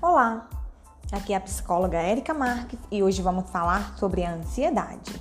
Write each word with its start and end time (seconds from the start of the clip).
Olá, 0.00 0.48
aqui 1.10 1.32
é 1.32 1.36
a 1.36 1.40
psicóloga 1.40 1.98
Érica 1.98 2.32
Marques 2.32 2.78
e 2.88 3.02
hoje 3.02 3.20
vamos 3.20 3.50
falar 3.50 3.98
sobre 3.98 4.24
a 4.24 4.32
ansiedade. 4.32 5.20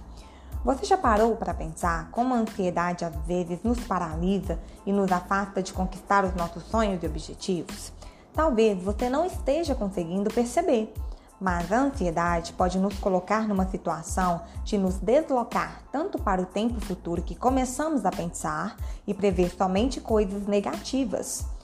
Você 0.64 0.86
já 0.86 0.96
parou 0.96 1.36
para 1.36 1.52
pensar 1.52 2.12
como 2.12 2.36
a 2.36 2.38
ansiedade 2.38 3.04
às 3.04 3.16
vezes 3.26 3.64
nos 3.64 3.80
paralisa 3.80 4.60
e 4.86 4.94
nos 4.94 5.12
afasta 5.12 5.64
de 5.64 5.74
conquistar 5.74 6.24
os 6.24 6.36
nossos 6.36 6.62
sonhos 6.66 7.02
e 7.02 7.08
objetivos? 7.08 7.92
Talvez 8.36 8.84
você 8.84 9.10
não 9.10 9.26
esteja 9.26 9.74
conseguindo 9.74 10.32
perceber, 10.32 10.94
mas 11.42 11.72
a 11.72 11.80
ansiedade 11.80 12.54
pode 12.54 12.78
nos 12.78 13.00
colocar 13.00 13.48
numa 13.48 13.66
situação 13.66 14.44
de 14.64 14.78
nos 14.78 15.00
deslocar 15.00 15.82
tanto 15.92 16.20
para 16.20 16.40
o 16.40 16.46
tempo 16.46 16.80
futuro 16.82 17.24
que 17.24 17.34
começamos 17.34 18.06
a 18.06 18.12
pensar 18.12 18.78
e 19.08 19.14
prever 19.16 19.50
somente 19.50 20.00
coisas 20.00 20.46
negativas 20.46 21.57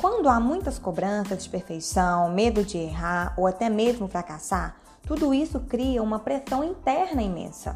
quando 0.00 0.28
há 0.28 0.38
muitas 0.38 0.78
cobranças 0.78 1.42
de 1.42 1.50
perfeição, 1.50 2.30
medo 2.30 2.62
de 2.62 2.78
errar 2.78 3.34
ou 3.36 3.46
até 3.46 3.68
mesmo 3.68 4.06
fracassar, 4.06 4.76
tudo 5.04 5.34
isso 5.34 5.58
cria 5.60 6.02
uma 6.02 6.20
pressão 6.20 6.62
interna 6.62 7.20
imensa. 7.20 7.74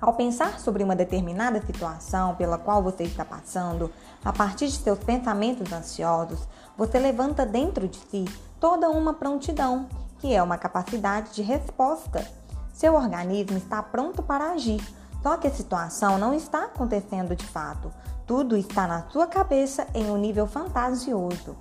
Ao 0.00 0.12
pensar 0.12 0.60
sobre 0.60 0.84
uma 0.84 0.94
determinada 0.94 1.60
situação 1.64 2.36
pela 2.36 2.56
qual 2.56 2.82
você 2.82 3.02
está 3.02 3.24
passando, 3.24 3.90
a 4.24 4.32
partir 4.32 4.66
de 4.66 4.76
seus 4.76 4.98
pensamentos 5.00 5.72
ansiosos, 5.72 6.46
você 6.76 6.98
levanta 6.98 7.44
dentro 7.44 7.88
de 7.88 7.98
si 7.98 8.24
toda 8.60 8.88
uma 8.90 9.14
prontidão, 9.14 9.88
que 10.20 10.34
é 10.34 10.42
uma 10.42 10.58
capacidade 10.58 11.34
de 11.34 11.42
resposta. 11.42 12.24
Seu 12.72 12.94
organismo 12.94 13.56
está 13.56 13.82
pronto 13.82 14.22
para 14.22 14.52
agir, 14.52 14.82
só 15.24 15.38
que 15.38 15.46
a 15.46 15.50
situação 15.50 16.18
não 16.18 16.34
está 16.34 16.66
acontecendo 16.66 17.34
de 17.34 17.46
fato. 17.46 17.90
Tudo 18.26 18.58
está 18.58 18.86
na 18.86 19.08
sua 19.08 19.26
cabeça 19.26 19.86
em 19.94 20.10
um 20.10 20.18
nível 20.18 20.46
fantasioso. 20.46 21.56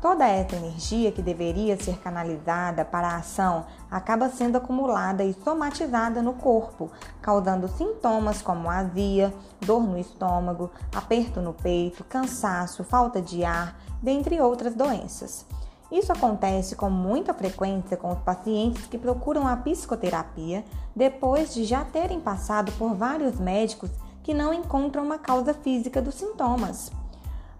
Toda 0.00 0.26
essa 0.26 0.56
energia 0.56 1.12
que 1.12 1.20
deveria 1.20 1.78
ser 1.78 1.98
canalizada 1.98 2.86
para 2.86 3.08
a 3.08 3.16
ação 3.16 3.66
acaba 3.90 4.30
sendo 4.30 4.56
acumulada 4.56 5.22
e 5.22 5.34
somatizada 5.44 6.22
no 6.22 6.32
corpo, 6.32 6.90
causando 7.20 7.68
sintomas 7.68 8.40
como 8.40 8.70
azia, 8.70 9.32
dor 9.60 9.82
no 9.82 9.98
estômago, 9.98 10.70
aperto 10.96 11.42
no 11.42 11.52
peito, 11.52 12.04
cansaço, 12.04 12.82
falta 12.82 13.20
de 13.20 13.44
ar, 13.44 13.78
dentre 14.02 14.40
outras 14.40 14.74
doenças. 14.74 15.44
Isso 15.92 16.10
acontece 16.10 16.74
com 16.74 16.88
muita 16.88 17.34
frequência 17.34 17.98
com 17.98 18.12
os 18.12 18.18
pacientes 18.20 18.86
que 18.86 18.96
procuram 18.96 19.46
a 19.46 19.54
psicoterapia 19.54 20.64
depois 20.96 21.52
de 21.52 21.64
já 21.64 21.84
terem 21.84 22.18
passado 22.18 22.72
por 22.78 22.94
vários 22.94 23.38
médicos 23.38 23.90
que 24.22 24.32
não 24.32 24.54
encontram 24.54 25.04
uma 25.04 25.18
causa 25.18 25.52
física 25.52 26.00
dos 26.00 26.14
sintomas. 26.14 26.90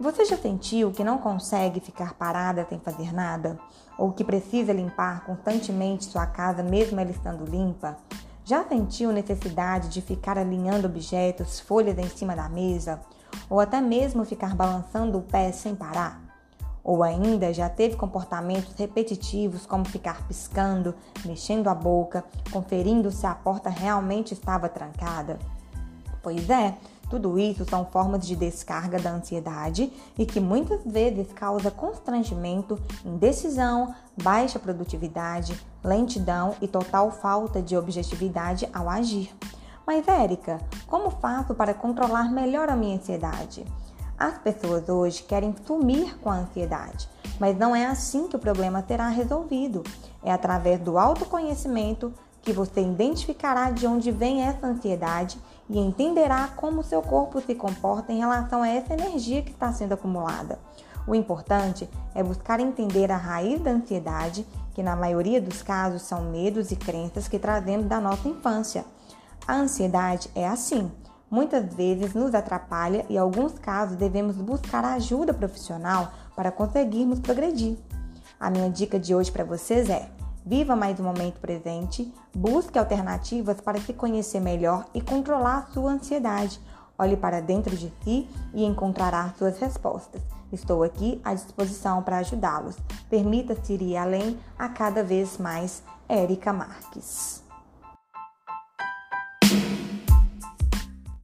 Você 0.00 0.24
já 0.24 0.38
sentiu 0.38 0.90
que 0.92 1.04
não 1.04 1.18
consegue 1.18 1.78
ficar 1.78 2.14
parada 2.14 2.66
sem 2.66 2.80
fazer 2.80 3.12
nada? 3.12 3.58
Ou 3.98 4.12
que 4.12 4.24
precisa 4.24 4.72
limpar 4.72 5.26
constantemente 5.26 6.06
sua 6.06 6.24
casa 6.24 6.62
mesmo 6.62 6.98
ela 6.98 7.10
estando 7.10 7.44
limpa? 7.44 7.98
Já 8.46 8.64
sentiu 8.64 9.12
necessidade 9.12 9.90
de 9.90 10.00
ficar 10.00 10.38
alinhando 10.38 10.86
objetos, 10.86 11.60
folhas 11.60 11.98
em 11.98 12.08
cima 12.08 12.34
da 12.34 12.48
mesa? 12.48 12.98
Ou 13.50 13.60
até 13.60 13.78
mesmo 13.78 14.24
ficar 14.24 14.56
balançando 14.56 15.18
o 15.18 15.22
pé 15.22 15.52
sem 15.52 15.74
parar? 15.74 16.21
Ou 16.84 17.02
ainda 17.02 17.52
já 17.52 17.68
teve 17.68 17.96
comportamentos 17.96 18.74
repetitivos 18.74 19.66
como 19.66 19.84
ficar 19.84 20.26
piscando, 20.26 20.94
mexendo 21.24 21.68
a 21.68 21.74
boca, 21.74 22.24
conferindo 22.50 23.10
se 23.10 23.26
a 23.26 23.34
porta 23.34 23.70
realmente 23.70 24.34
estava 24.34 24.68
trancada? 24.68 25.38
Pois 26.22 26.50
é, 26.50 26.76
tudo 27.12 27.38
isso 27.38 27.66
são 27.66 27.84
formas 27.84 28.26
de 28.26 28.34
descarga 28.34 28.98
da 28.98 29.10
ansiedade 29.10 29.92
e 30.16 30.24
que 30.24 30.40
muitas 30.40 30.80
vezes 30.84 31.30
causa 31.34 31.70
constrangimento, 31.70 32.80
indecisão, 33.04 33.94
baixa 34.22 34.58
produtividade, 34.58 35.54
lentidão 35.84 36.54
e 36.60 36.66
total 36.66 37.10
falta 37.10 37.60
de 37.60 37.76
objetividade 37.76 38.66
ao 38.72 38.88
agir. 38.88 39.30
Mas, 39.86 40.08
Érica, 40.08 40.58
como 40.86 41.10
faço 41.10 41.54
para 41.54 41.74
controlar 41.74 42.32
melhor 42.32 42.70
a 42.70 42.76
minha 42.76 42.96
ansiedade? 42.96 43.66
As 44.22 44.38
pessoas 44.38 44.88
hoje 44.88 45.24
querem 45.24 45.52
sumir 45.66 46.16
com 46.20 46.30
a 46.30 46.36
ansiedade, 46.36 47.08
mas 47.40 47.58
não 47.58 47.74
é 47.74 47.86
assim 47.86 48.28
que 48.28 48.36
o 48.36 48.38
problema 48.38 48.84
será 48.86 49.08
resolvido. 49.08 49.82
É 50.22 50.30
através 50.30 50.78
do 50.78 50.96
autoconhecimento 50.96 52.14
que 52.40 52.52
você 52.52 52.82
identificará 52.82 53.72
de 53.72 53.84
onde 53.84 54.12
vem 54.12 54.44
essa 54.44 54.64
ansiedade 54.64 55.40
e 55.68 55.76
entenderá 55.76 56.46
como 56.54 56.84
seu 56.84 57.02
corpo 57.02 57.40
se 57.40 57.52
comporta 57.56 58.12
em 58.12 58.20
relação 58.20 58.62
a 58.62 58.68
essa 58.68 58.92
energia 58.92 59.42
que 59.42 59.50
está 59.50 59.72
sendo 59.72 59.94
acumulada. 59.94 60.56
O 61.04 61.16
importante 61.16 61.90
é 62.14 62.22
buscar 62.22 62.60
entender 62.60 63.10
a 63.10 63.16
raiz 63.16 63.60
da 63.60 63.72
ansiedade, 63.72 64.46
que 64.72 64.84
na 64.84 64.94
maioria 64.94 65.40
dos 65.40 65.62
casos 65.62 66.02
são 66.02 66.22
medos 66.30 66.70
e 66.70 66.76
crenças 66.76 67.26
que 67.26 67.40
trazemos 67.40 67.86
da 67.86 68.00
nossa 68.00 68.28
infância. 68.28 68.84
A 69.48 69.54
ansiedade 69.56 70.30
é 70.32 70.46
assim 70.46 70.92
muitas 71.32 71.74
vezes 71.74 72.12
nos 72.12 72.34
atrapalha 72.34 73.06
e, 73.08 73.14
em 73.14 73.18
alguns 73.18 73.58
casos, 73.58 73.96
devemos 73.96 74.36
buscar 74.36 74.84
ajuda 74.84 75.32
profissional 75.32 76.12
para 76.36 76.52
conseguirmos 76.52 77.18
progredir. 77.18 77.78
A 78.38 78.50
minha 78.50 78.68
dica 78.68 79.00
de 79.00 79.14
hoje 79.14 79.32
para 79.32 79.42
vocês 79.42 79.88
é: 79.88 80.10
viva 80.44 80.76
mais 80.76 81.00
o 81.00 81.02
momento 81.02 81.40
presente, 81.40 82.12
busque 82.34 82.78
alternativas 82.78 83.62
para 83.62 83.80
se 83.80 83.94
conhecer 83.94 84.40
melhor 84.40 84.84
e 84.92 85.00
controlar 85.00 85.58
a 85.58 85.72
sua 85.72 85.92
ansiedade. 85.92 86.60
Olhe 86.98 87.16
para 87.16 87.40
dentro 87.40 87.74
de 87.74 87.90
si 88.04 88.28
e 88.52 88.64
encontrará 88.64 89.32
suas 89.38 89.58
respostas. 89.58 90.20
Estou 90.52 90.82
aqui 90.82 91.18
à 91.24 91.32
disposição 91.32 92.02
para 92.02 92.18
ajudá-los. 92.18 92.76
Permita-se 93.08 93.72
ir 93.72 93.96
além 93.96 94.38
a 94.58 94.68
cada 94.68 95.02
vez 95.02 95.38
mais. 95.38 95.82
Érica 96.06 96.52
Marques. 96.52 97.42